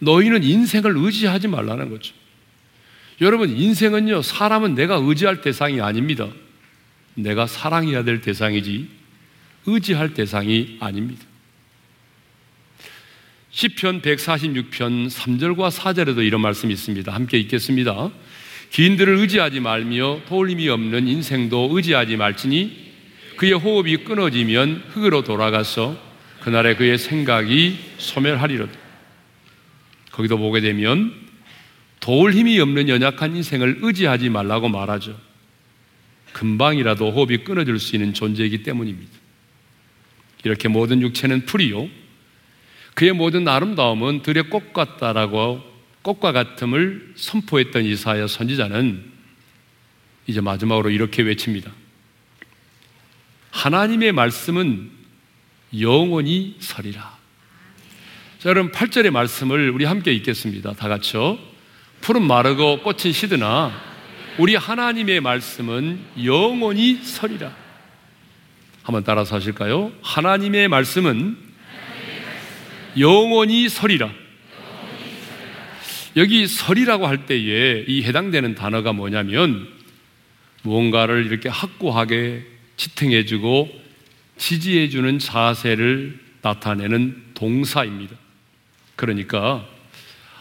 [0.00, 2.14] 너희는 인생을 의지하지 말라는 거죠.
[3.20, 6.28] 여러분, 인생은요, 사람은 내가 의지할 대상이 아닙니다.
[7.14, 8.88] 내가 사랑해야 될 대상이지,
[9.66, 11.24] 의지할 대상이 아닙니다.
[13.52, 17.12] 10편 146편 3절과 4절에도 이런 말씀이 있습니다.
[17.12, 18.10] 함께 읽겠습니다.
[18.70, 22.90] 기인들을 의지하지 말며 도울림이 없는 인생도 의지하지 말지니
[23.36, 25.98] 그의 호흡이 끊어지면 흙으로 돌아가서
[26.40, 28.72] 그날에 그의 생각이 소멸하리로다.
[30.12, 31.12] 거기도 보게 되면
[31.98, 35.18] 도울 힘이 없는 연약한 인생을 의지하지 말라고 말하죠.
[36.32, 39.10] 금방이라도 호흡이 끊어질 수 있는 존재이기 때문입니다.
[40.44, 41.88] 이렇게 모든 육체는 풀이요.
[42.94, 45.62] 그의 모든 아름다움은 들의 꽃 같다라고
[46.02, 49.10] 꽃과 같음을 선포했던 이사야 선지자는
[50.26, 51.70] 이제 마지막으로 이렇게 외칩니다.
[53.50, 54.90] 하나님의 말씀은
[55.78, 57.18] 영원히 서리라.
[58.38, 60.72] 자, 여러분 8절의 말씀을 우리 함께 읽겠습니다.
[60.72, 61.38] 다 같이요.
[62.00, 63.89] 푸른 마르고 꽃은 시드나
[64.40, 67.54] 우리 하나님의 말씀은 영원히 서리라.
[68.82, 69.92] 한번 따라서 하실까요?
[70.00, 71.36] 하나님의 말씀은
[72.98, 74.10] 영원히 서리라.
[76.16, 79.68] 여기 설이라고 할 때에 이 해당되는 단어가 뭐냐면
[80.62, 82.46] 무언가를 이렇게 확고하게
[82.78, 83.68] 지탱해주고
[84.38, 88.16] 지지해주는 자세를 나타내는 동사입니다.
[88.96, 89.68] 그러니까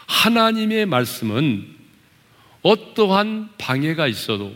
[0.05, 1.78] 하나님의 말씀은
[2.61, 4.55] 어떠한 방해가 있어도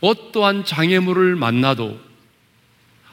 [0.00, 1.98] 어떠한 장애물을 만나도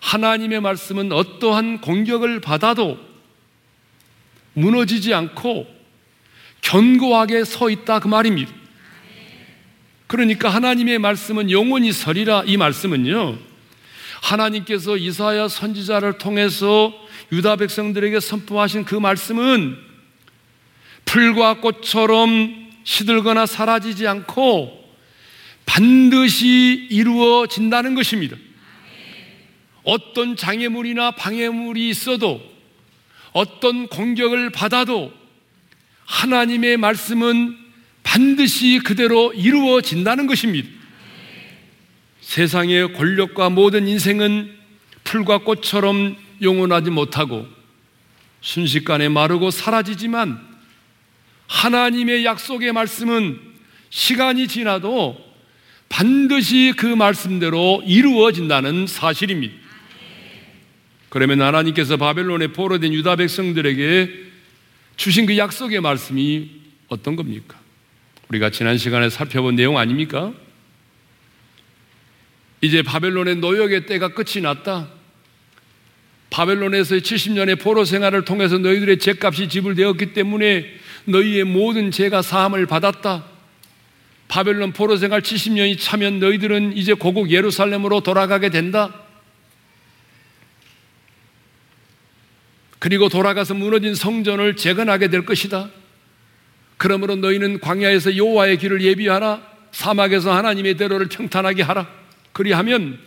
[0.01, 2.97] 하나님의 말씀은 어떠한 공격을 받아도
[4.53, 5.67] 무너지지 않고
[6.61, 8.51] 견고하게 서 있다 그 말입니다.
[10.07, 13.37] 그러니까 하나님의 말씀은 영원히 서리라 이 말씀은요.
[14.21, 16.93] 하나님께서 이사야 선지자를 통해서
[17.31, 19.77] 유다 백성들에게 선포하신 그 말씀은
[21.05, 24.79] 풀과 꽃처럼 시들거나 사라지지 않고
[25.65, 28.35] 반드시 이루어진다는 것입니다.
[29.83, 32.41] 어떤 장애물이나 방해물이 있어도
[33.31, 35.13] 어떤 공격을 받아도
[36.05, 37.57] 하나님의 말씀은
[38.03, 40.67] 반드시 그대로 이루어진다는 것입니다.
[42.21, 44.57] 세상의 권력과 모든 인생은
[45.03, 47.47] 풀과 꽃처럼 영원하지 못하고
[48.41, 50.48] 순식간에 마르고 사라지지만
[51.49, 53.39] 하나님의 약속의 말씀은
[53.89, 55.17] 시간이 지나도
[55.89, 59.55] 반드시 그 말씀대로 이루어진다는 사실입니다.
[61.09, 64.29] 그러면 하나님께서 바벨론에 포로된 유다 백성들에게
[64.95, 66.51] 주신 그 약속의 말씀이
[66.87, 67.59] 어떤 겁니까?
[68.29, 70.31] 우리가 지난 시간에 살펴본 내용 아닙니까?
[72.61, 74.87] 이제 바벨론의 노역의 때가 끝이 났다.
[76.29, 80.79] 바벨론에서의 70년의 포로 생활을 통해서 너희들의 죄값이 지불되었기 때문에
[81.11, 83.25] 너희의 모든 죄가 사함을 받았다.
[84.27, 88.93] 바벨론 포로 생활 70년이 차면 너희들은 이제 고국 예루살렘으로 돌아가게 된다.
[92.77, 95.69] 그리고 돌아가서 무너진 성전을 재건하게 될 것이다.
[96.77, 99.41] 그러므로 너희는 광야에서 여호와의 길을 예비하라.
[99.71, 101.87] 사막에서 하나님의 대로를 평탄하게 하라.
[102.31, 102.99] 그리하면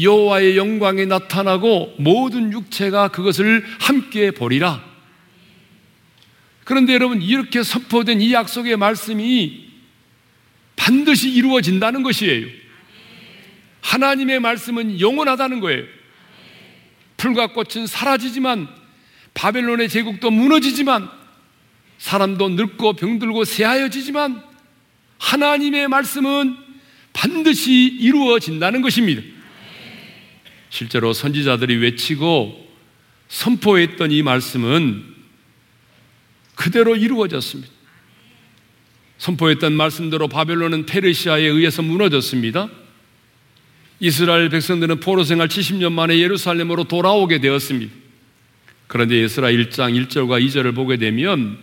[0.00, 4.87] 여호와의 영광이 나타나고 모든 육체가 그것을 함께 보리라.
[6.68, 9.70] 그런데 여러분 이렇게 선포된 이 약속의 말씀이
[10.76, 12.46] 반드시 이루어진다는 것이에요.
[13.80, 15.84] 하나님의 말씀은 영원하다는 거예요.
[17.16, 18.68] 풀과 꽃은 사라지지만
[19.32, 21.08] 바벨론의 제국도 무너지지만
[21.96, 24.42] 사람도 늙고 병들고 새하여지지만
[25.16, 26.54] 하나님의 말씀은
[27.14, 29.22] 반드시 이루어진다는 것입니다.
[30.68, 32.68] 실제로 선지자들이 외치고
[33.28, 35.07] 선포했던 이 말씀은
[36.58, 37.72] 그대로 이루어졌습니다.
[39.18, 42.68] 선포했던 말씀대로 바벨론은 페르시아에 의해서 무너졌습니다.
[44.00, 47.92] 이스라엘 백성들은 포로 생활 70년 만에 예루살렘으로 돌아오게 되었습니다.
[48.88, 51.58] 그런데 에스라 1장 1절과 2절을 보게 되면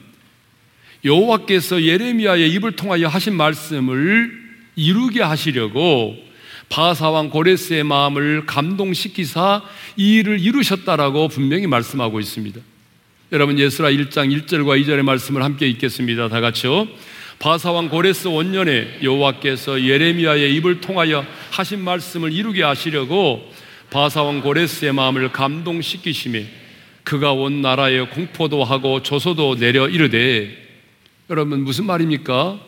[1.03, 4.31] 여호와께서 예레미야의 입을 통하여 하신 말씀을
[4.77, 6.15] 이루게 하시려고
[6.69, 9.61] 바사왕 고레스의 마음을 감동시키사
[9.97, 12.61] 이 일을 이루셨다라고 분명히 말씀하고 있습니다.
[13.31, 16.29] 여러분 에스라 1장 1절과 2절의 말씀을 함께 읽겠습니다.
[16.29, 16.87] 다 같이요.
[17.39, 23.51] 바사왕 고레스 원년에 여호와께서 예레미야의 입을 통하여 하신 말씀을 이루게 하시려고
[23.89, 26.45] 바사왕 고레스의 마음을 감동시키심에
[27.03, 30.55] 그가 온 나라에 공포도 하고 조소도 내려 이르되
[31.31, 32.59] 여러분 무슨 말입니까?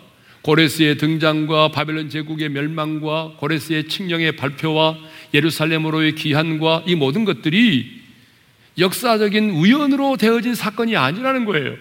[0.42, 4.98] 고레스의 등장과 바벨론 제국의 멸망과 고레스의 칙령의 발표와
[5.36, 8.07] 예루살렘으로의 귀환과 이 모든 것들이
[8.78, 11.76] 역사적인 우연으로 되어진 사건이 아니라는 거예요.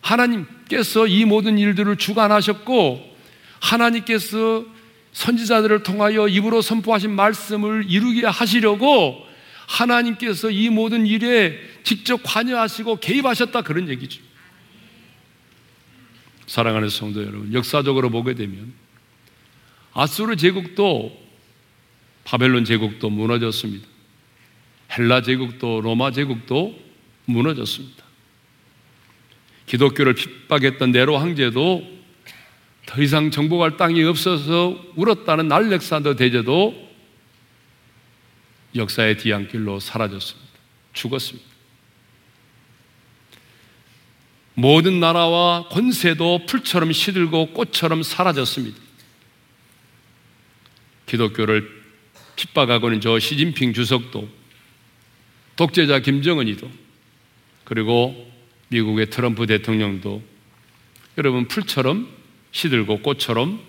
[0.00, 3.16] 하나님께서 이 모든 일들을 주관하셨고
[3.60, 4.64] 하나님께서
[5.12, 9.26] 선지자들을 통하여 입으로 선포하신 말씀을 이루게 하시려고
[9.66, 14.22] 하나님께서 이 모든 일에 직접 관여하시고 개입하셨다 그런 얘기죠.
[16.46, 18.72] 사랑하는 성도 여러분, 역사적으로 보게 되면
[19.92, 21.16] 아수르 제국도
[22.24, 23.89] 바벨론 제국도 무너졌습니다.
[24.96, 26.78] 헬라 제국도 로마 제국도
[27.26, 28.04] 무너졌습니다.
[29.66, 31.86] 기독교를 핍박했던 네로 황제도
[32.86, 36.90] 더 이상 정복할 땅이 없어서 울었다는 알렉산더 대제도
[38.74, 40.50] 역사의 뒤안길로 사라졌습니다.
[40.92, 41.48] 죽었습니다.
[44.54, 48.76] 모든 나라와 권세도 풀처럼 시들고 꽃처럼 사라졌습니다.
[51.06, 51.80] 기독교를
[52.36, 54.39] 핍박하고 있는 저 시진핑 주석도
[55.60, 56.70] 독재자 김정은이도
[57.64, 58.32] 그리고
[58.68, 60.22] 미국의 트럼프 대통령도
[61.18, 62.08] 여러분 풀처럼
[62.50, 63.60] 시들고 꽃처럼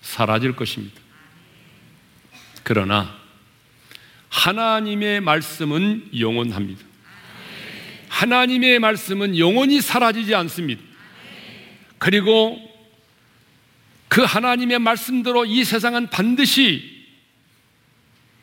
[0.00, 0.94] 사라질 것입니다.
[2.62, 3.18] 그러나
[4.28, 6.84] 하나님의 말씀은 영원합니다.
[8.08, 10.80] 하나님의 말씀은 영원히 사라지지 않습니다.
[11.98, 12.60] 그리고
[14.06, 17.08] 그 하나님의 말씀대로 이 세상은 반드시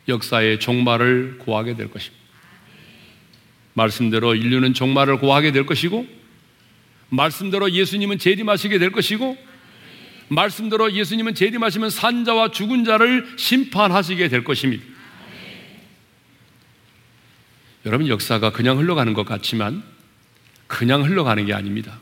[0.09, 2.26] 역사의 종말을 구하게 될 것입니다.
[3.77, 6.07] 말씀대로 인류는 종말을 구하게 될 것이고,
[7.09, 9.37] 말씀대로 예수님은 재림하시게 될 것이고,
[10.29, 14.83] 말씀대로 예수님은 재림하시면 산자와 죽은 자를 심판하시게 될 것입니다.
[17.85, 19.83] 여러분 역사가 그냥 흘러가는 것 같지만
[20.65, 22.01] 그냥 흘러가는 게 아닙니다.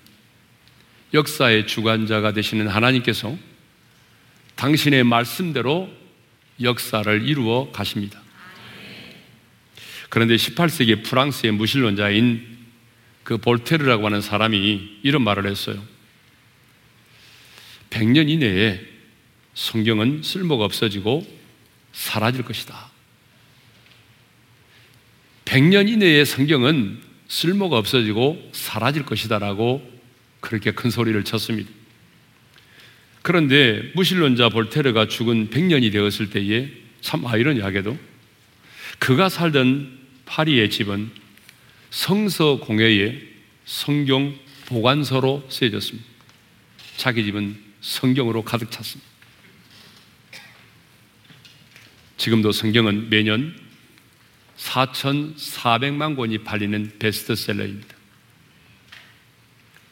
[1.13, 3.38] 역사의 주관자가 되시는 하나님께서
[4.55, 5.89] 당신의 말씀대로
[6.61, 8.24] 역사를 이루어 가십니다.
[10.09, 12.55] 그런데 18세기 프랑스의 무신론자인
[13.23, 15.83] 그 볼테르라고 하는 사람이 이런 말을 했어요.
[17.89, 18.79] 100년 이내에
[19.53, 21.25] 성경은 쓸모가 없어지고
[21.93, 22.91] 사라질 것이다.
[25.45, 29.81] 100년 이내에 성경은 쓸모가 없어지고 사라질 것이다라고
[30.41, 31.71] 그렇게 큰 소리를 쳤습니다.
[33.21, 36.69] 그런데 무신론자 볼테르가 죽은 100년이 되었을 때에
[37.01, 37.97] 참 아이러니하게도
[38.99, 41.12] 그가 살던 파리의 집은
[41.89, 43.21] 성서 공회의
[43.65, 46.08] 성경 보관소로 쓰여졌습니다.
[46.97, 49.10] 자기 집은 성경으로 가득 찼습니다.
[52.17, 53.55] 지금도 성경은 매년
[54.58, 57.95] 4,400만 권이 팔리는 베스트셀러입니다.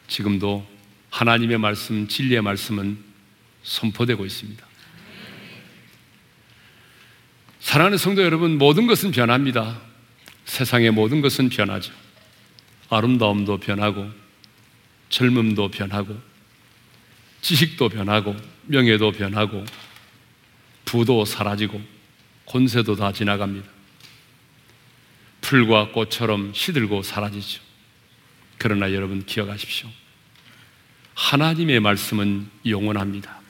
[0.08, 0.66] 지금도
[1.10, 2.98] 하나님의 말씀, 진리의 말씀은
[3.62, 4.66] 선포되고 있습니다.
[7.64, 9.80] 사랑하는 성도 여러분, 모든 것은 변합니다.
[10.44, 11.94] 세상의 모든 것은 변하죠.
[12.90, 14.06] 아름다움도 변하고,
[15.08, 16.14] 젊음도 변하고,
[17.40, 19.64] 지식도 변하고, 명예도 변하고,
[20.84, 21.80] 부도 사라지고,
[22.44, 23.66] 권세도 다 지나갑니다.
[25.40, 27.62] 풀과 꽃처럼 시들고 사라지죠.
[28.58, 29.88] 그러나 여러분 기억하십시오.
[31.14, 33.40] 하나님의 말씀은 영원합니다.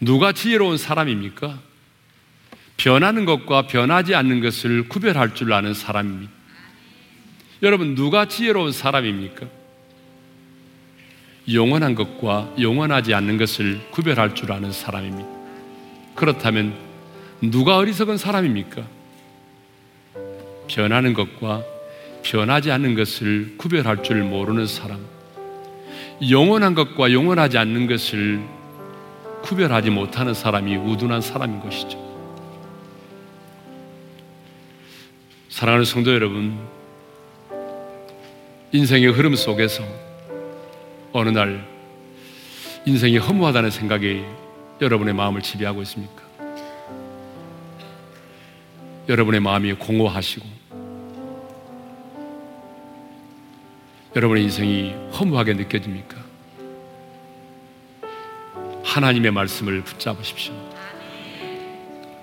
[0.00, 1.69] 누가 지혜로운 사람입니까?
[2.82, 6.32] 변하는 것과 변하지 않는 것을 구별할 줄 아는 사람입니다.
[7.62, 9.46] 여러분, 누가 지혜로운 사람입니까?
[11.52, 15.28] 영원한 것과 영원하지 않는 것을 구별할 줄 아는 사람입니다.
[16.14, 16.74] 그렇다면
[17.42, 18.82] 누가 어리석은 사람입니까?
[20.66, 21.62] 변하는 것과
[22.22, 25.04] 변하지 않는 것을 구별할 줄 모르는 사람.
[26.30, 28.40] 영원한 것과 영원하지 않는 것을
[29.42, 32.09] 구별하지 못하는 사람이 우둔한 사람인 것이죠.
[35.50, 36.56] 사랑하는 성도 여러분,
[38.70, 39.82] 인생의 흐름 속에서
[41.12, 41.66] 어느 날
[42.86, 44.24] 인생이 허무하다는 생각이
[44.80, 46.22] 여러분의 마음을 지배하고 있습니까?
[49.08, 50.46] 여러분의 마음이 공허하시고
[54.14, 56.16] 여러분의 인생이 허무하게 느껴집니까?
[58.84, 60.54] 하나님의 말씀을 붙잡으십시오.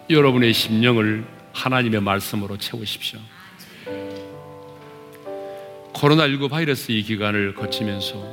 [0.09, 3.19] 여러분의 심령을 하나님의 말씀으로 채우십시오.
[5.91, 8.23] 코로나19 바이러스 이 기간을 거치면서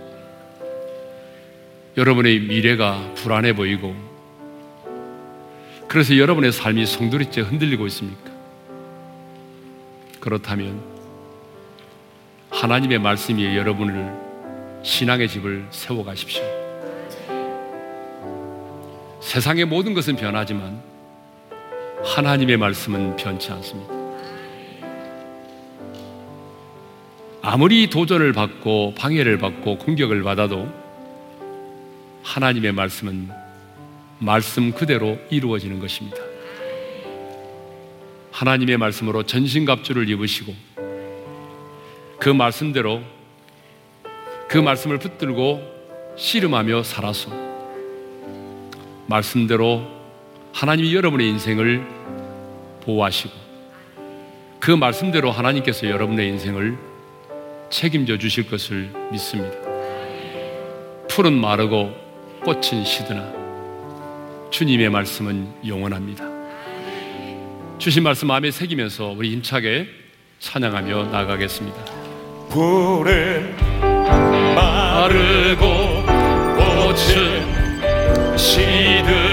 [1.97, 3.97] 여러분의 미래가 불안해 보이고
[5.89, 8.31] 그래서 여러분의 삶이 송두리째 흔들리고 있습니까?
[10.21, 10.83] 그렇다면
[12.51, 14.13] 하나님의 말씀이 여러분을
[14.83, 16.43] 신앙의 집을 세워 가십시오.
[19.23, 20.94] 세상의 모든 것은 변하지만
[22.05, 23.93] 하나님의 말씀은 변치 않습니다.
[27.43, 30.69] 아무리 도전을 받고 방해를 받고 공격을 받아도
[32.23, 33.31] 하나님의 말씀은
[34.19, 36.19] 말씀 그대로 이루어지는 것입니다.
[38.33, 40.55] 하나님의 말씀으로 전신갑주를 입으시고
[42.19, 43.03] 그 말씀대로
[44.49, 45.63] 그 말씀을 붙들고
[46.17, 47.31] 씨름하며 살아서
[49.07, 49.94] 말씀대로
[50.55, 51.85] 하나님이 여러분의 인생을
[52.85, 53.33] 보호하시고
[54.61, 56.79] 그 말씀대로 하나님께서 여러분의 인생을
[57.71, 59.57] 책임져 주실 것을 믿습니다.
[61.09, 61.93] 풀은 마르고
[62.45, 63.33] 꽃은 시드나
[64.51, 66.25] 주님의 말씀은 영원합니다.
[67.79, 69.89] 주신 말씀 마음에 새기면서 우리 힘차게
[70.39, 71.85] 찬양하며 나가겠습니다.
[72.51, 73.57] 풀은
[74.55, 75.67] 마르고
[76.57, 79.24] 꽃은 시드나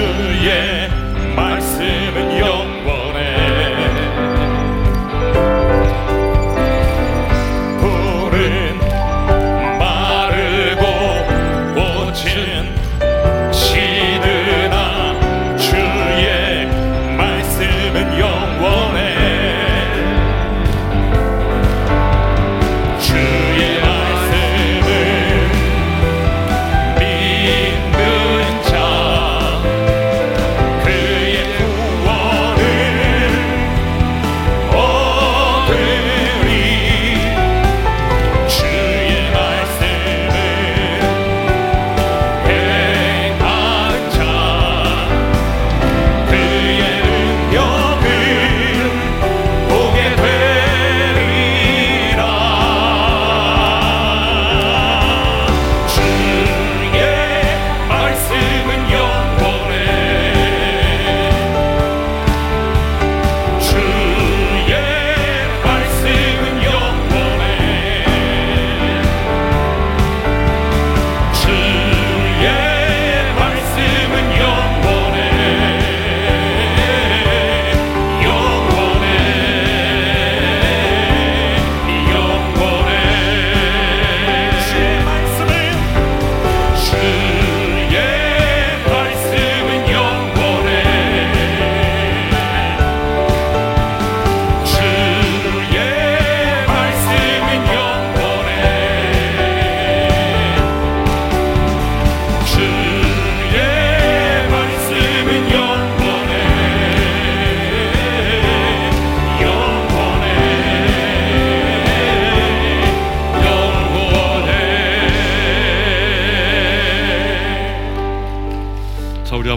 [0.00, 0.69] 주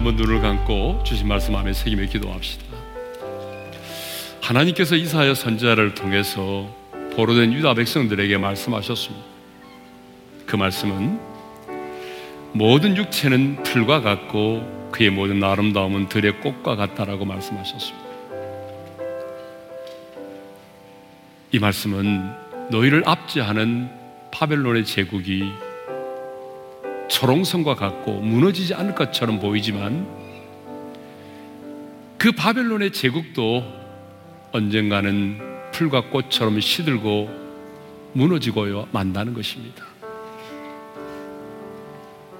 [0.04, 2.62] 한번 눈을 감고 주신 말씀 안에 새김에 기도합시다.
[4.42, 6.68] 하나님께서 이사야 선지자를 통해서
[7.16, 9.24] 보로된 유다 백성들에게 말씀하셨습니다.
[10.44, 11.18] 그 말씀은
[12.52, 18.06] 모든 육체는 풀과 같고 그의 모든 아름다움은 들의 꽃과 같다라고 말씀하셨습니다.
[21.50, 22.30] 이 말씀은
[22.70, 23.88] 너희를 압제하는
[24.32, 25.50] 바벨론의 제국이
[27.08, 30.06] 초롱성과 같고 무너지지 않을 것처럼 보이지만
[32.18, 33.62] 그 바벨론의 제국도
[34.52, 35.38] 언젠가는
[35.72, 37.28] 풀과 꽃처럼 시들고
[38.12, 39.84] 무너지고요 만다는 것입니다.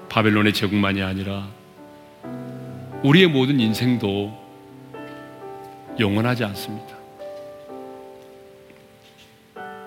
[0.08, 1.48] 바벨론의 제국만이 아니라
[3.02, 4.32] 우리의 모든 인생도
[5.98, 6.94] 영원하지 않습니다.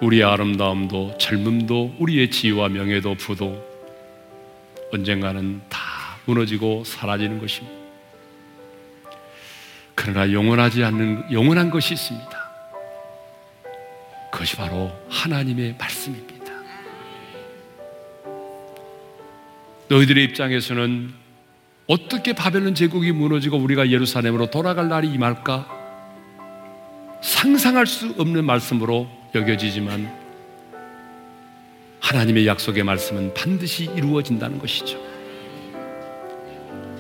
[0.02, 3.67] 우리의 아름다움도 젊음도 우리의 지위와 명예도 부도
[4.92, 5.80] 언젠가는 다
[6.26, 7.78] 무너지고 사라지는 것입니다.
[9.96, 12.48] 그러나 영원하지 않는 영원한 것이 있습니다.
[14.32, 16.54] 그것이 바로 하나님의 말씀입니다.
[19.90, 21.14] 너희들의 입장에서는
[21.88, 25.76] 어떻게 바벨론 제국이 무너지고 우리가 예루살렘으로 돌아갈 날이 임할까
[27.22, 30.27] 상상할 수 없는 말씀으로 여겨지지만
[32.08, 34.98] 하나님의 약속의 말씀은 반드시 이루어진다는 것이죠.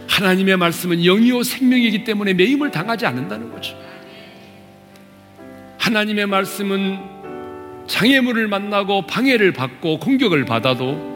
[0.10, 3.78] 하나님의 말씀은 영이요 생명이기 때문에 매임을 당하지 않는다는 거죠.
[5.78, 7.00] 하나님의 말씀은
[7.88, 11.16] 장애물을 만나고 방해를 받고 공격을 받아도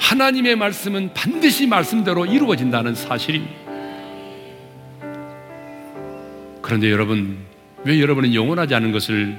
[0.00, 3.62] 하나님의 말씀은 반드시 말씀대로 이루어진다는 사실입니다.
[6.60, 7.38] 그런데 여러분,
[7.84, 9.38] 왜 여러분은 영원하지 않은 것을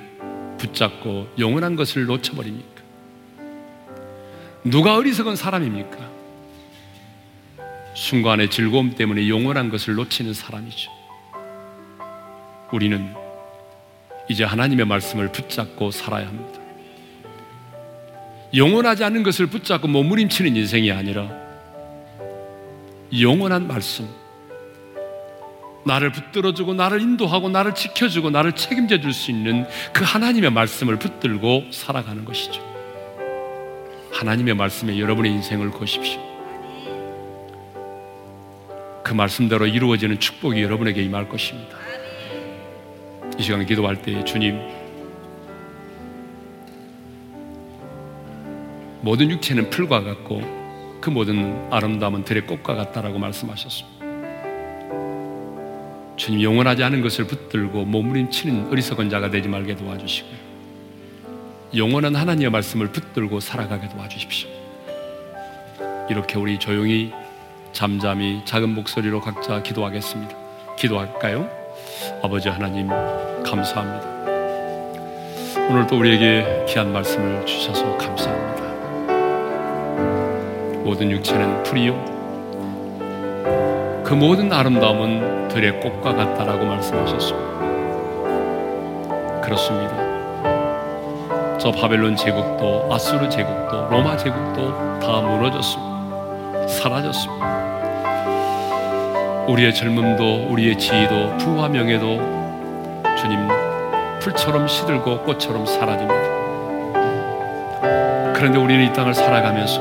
[0.59, 2.72] 붙잡고 영원한 것을 놓쳐버립니까?
[4.64, 5.97] 누가 어리석은 사람입니까?
[7.95, 10.89] 순간의 즐거움 때문에 영원한 것을 놓치는 사람이죠.
[12.72, 13.14] 우리는
[14.30, 16.59] 이제 하나님의 말씀을 붙잡고 살아야 합니다.
[18.55, 21.30] 영원하지 않은 것을 붙잡고 몸부림치는 인생이 아니라
[23.20, 24.07] 영원한 말씀,
[25.86, 31.66] 나를 붙들어주고 나를 인도하고 나를 지켜주고 나를 책임져 줄 수 있는 그 하나님의 말씀을 붙들고
[31.72, 32.72] 살아가는 것이죠.
[34.14, 36.22] 하나님의 말씀에 여러분의 인생을 거십시오.
[39.03, 41.78] 그 말씀대로 이루어지는 축복이 여러분에게 임할 것입니다.
[43.38, 44.59] 이 시간 기도할 때 주님
[49.01, 50.41] 모든 육체는 풀과 같고
[51.01, 54.05] 그 모든 아름다움은 들의 꽃과 같다라고 말씀하셨습니다.
[56.16, 60.42] 주님 영원하지 않은 것을 붙들고 몸부림치는 어리석은 자가 되지 말게 도와주시고요.
[61.76, 64.47] 영원한 하나님의 말씀을 붙들고 살아가게 도와주십시오.
[66.07, 67.11] 이렇게 우리 조용히
[67.71, 70.36] 잠잠히 작은 목소리로 각자 기도하겠습니다.
[70.78, 71.49] 기도할까요?
[72.21, 72.89] 아버지 하나님
[73.43, 74.13] 감사합니다.
[75.67, 78.63] 오늘도 우리에게 귀한 말씀을 주셔서 감사합니다.
[80.84, 82.13] 모든 육체는 풀이요.
[84.05, 87.53] 그 모든 아름다움은 들의 꽃과 같다라고 말씀하셨습니다.
[89.41, 90.02] 그렇습니다.
[91.64, 96.68] 저 바벨론 제국도 아수르 제국도 로마 제국도 다 무너졌습니다.
[96.68, 97.45] 사라졌습니다.
[99.47, 102.20] 우리의 젊음도 우리의 지위도 부와 명예도
[103.18, 103.47] 주님
[104.20, 106.22] 풀처럼 시들고 꽃처럼 사라집니다.
[108.34, 109.80] 그런데 우리는 이 땅을 살아가면서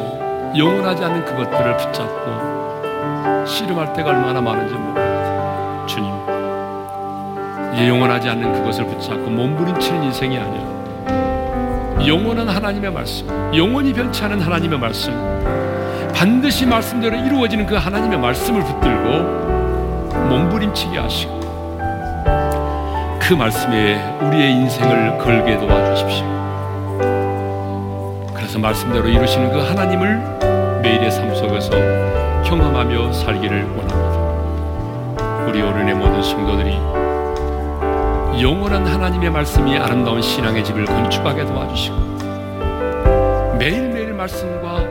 [0.56, 5.86] 영원하지 않는 그것들을 붙잡고 씨름할 때가 얼마나 많은지 모릅니다.
[5.88, 6.12] 주님,
[7.74, 10.71] 이제 영원하지 않는 그것을 붙잡고 몸부림치는 인생이 아니라
[12.06, 15.12] 영원한 하나님의 말씀, 영원히 변치 않은 하나님의 말씀,
[16.14, 21.40] 반드시 말씀대로 이루어지는 그 하나님의 말씀을 붙들고 몸부림치게 하시고
[23.20, 26.32] 그 말씀에 우리의 인생을 걸게 도와주십시오.
[28.34, 31.70] 그래서 말씀대로 이루시는 그 하나님을 매일의 삶 속에서
[32.44, 34.12] 경험하며 살기를 원합니다.
[35.46, 37.01] 우리 어른의 모든 성도들이
[38.40, 41.96] 영원한 하나님의 말씀이 아름다운 신앙의 집을 건축하게 도와주시고
[43.58, 44.88] 매일매일 말씀과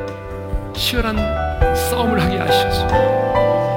[0.74, 2.88] 치열한 싸움을 하게 하셔서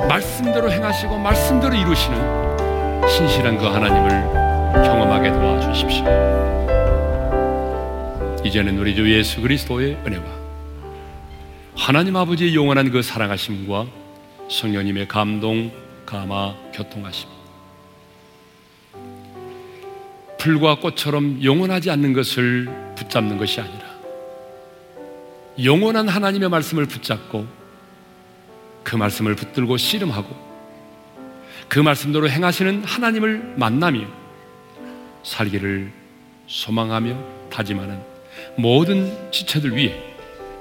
[0.07, 6.05] 말씀대로 행하시고 말씀대로 이루시는 신실한 그 하나님을 경험하게 도와주십시오.
[8.45, 10.25] 이제는 우리 주 예수 그리스도의 은혜와
[11.77, 13.87] 하나님 아버지의 영원한 그 사랑하심과
[14.49, 15.73] 성령님의 감동,
[16.07, 17.34] 감화, 교통하심
[20.45, 23.95] 풀과 꽃처럼 영원하지 않는 것을 붙잡는 것이 아니라
[25.63, 27.47] 영원한 하나님의 말씀을 붙잡고
[28.83, 30.29] 그 말씀을 붙들고 씨름하고
[31.69, 34.07] 그 말씀대로 행하시는 하나님을 만나며
[35.23, 35.91] 살기를
[36.47, 37.99] 소망하며 다짐하는
[38.59, 39.99] 모든 지체들 위해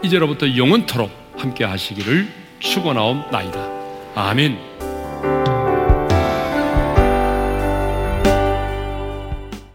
[0.02, 2.30] 이제로부터 영원토록 함께 하시기를
[2.60, 3.70] 축원하옵나이다.
[4.16, 5.53] 아멘.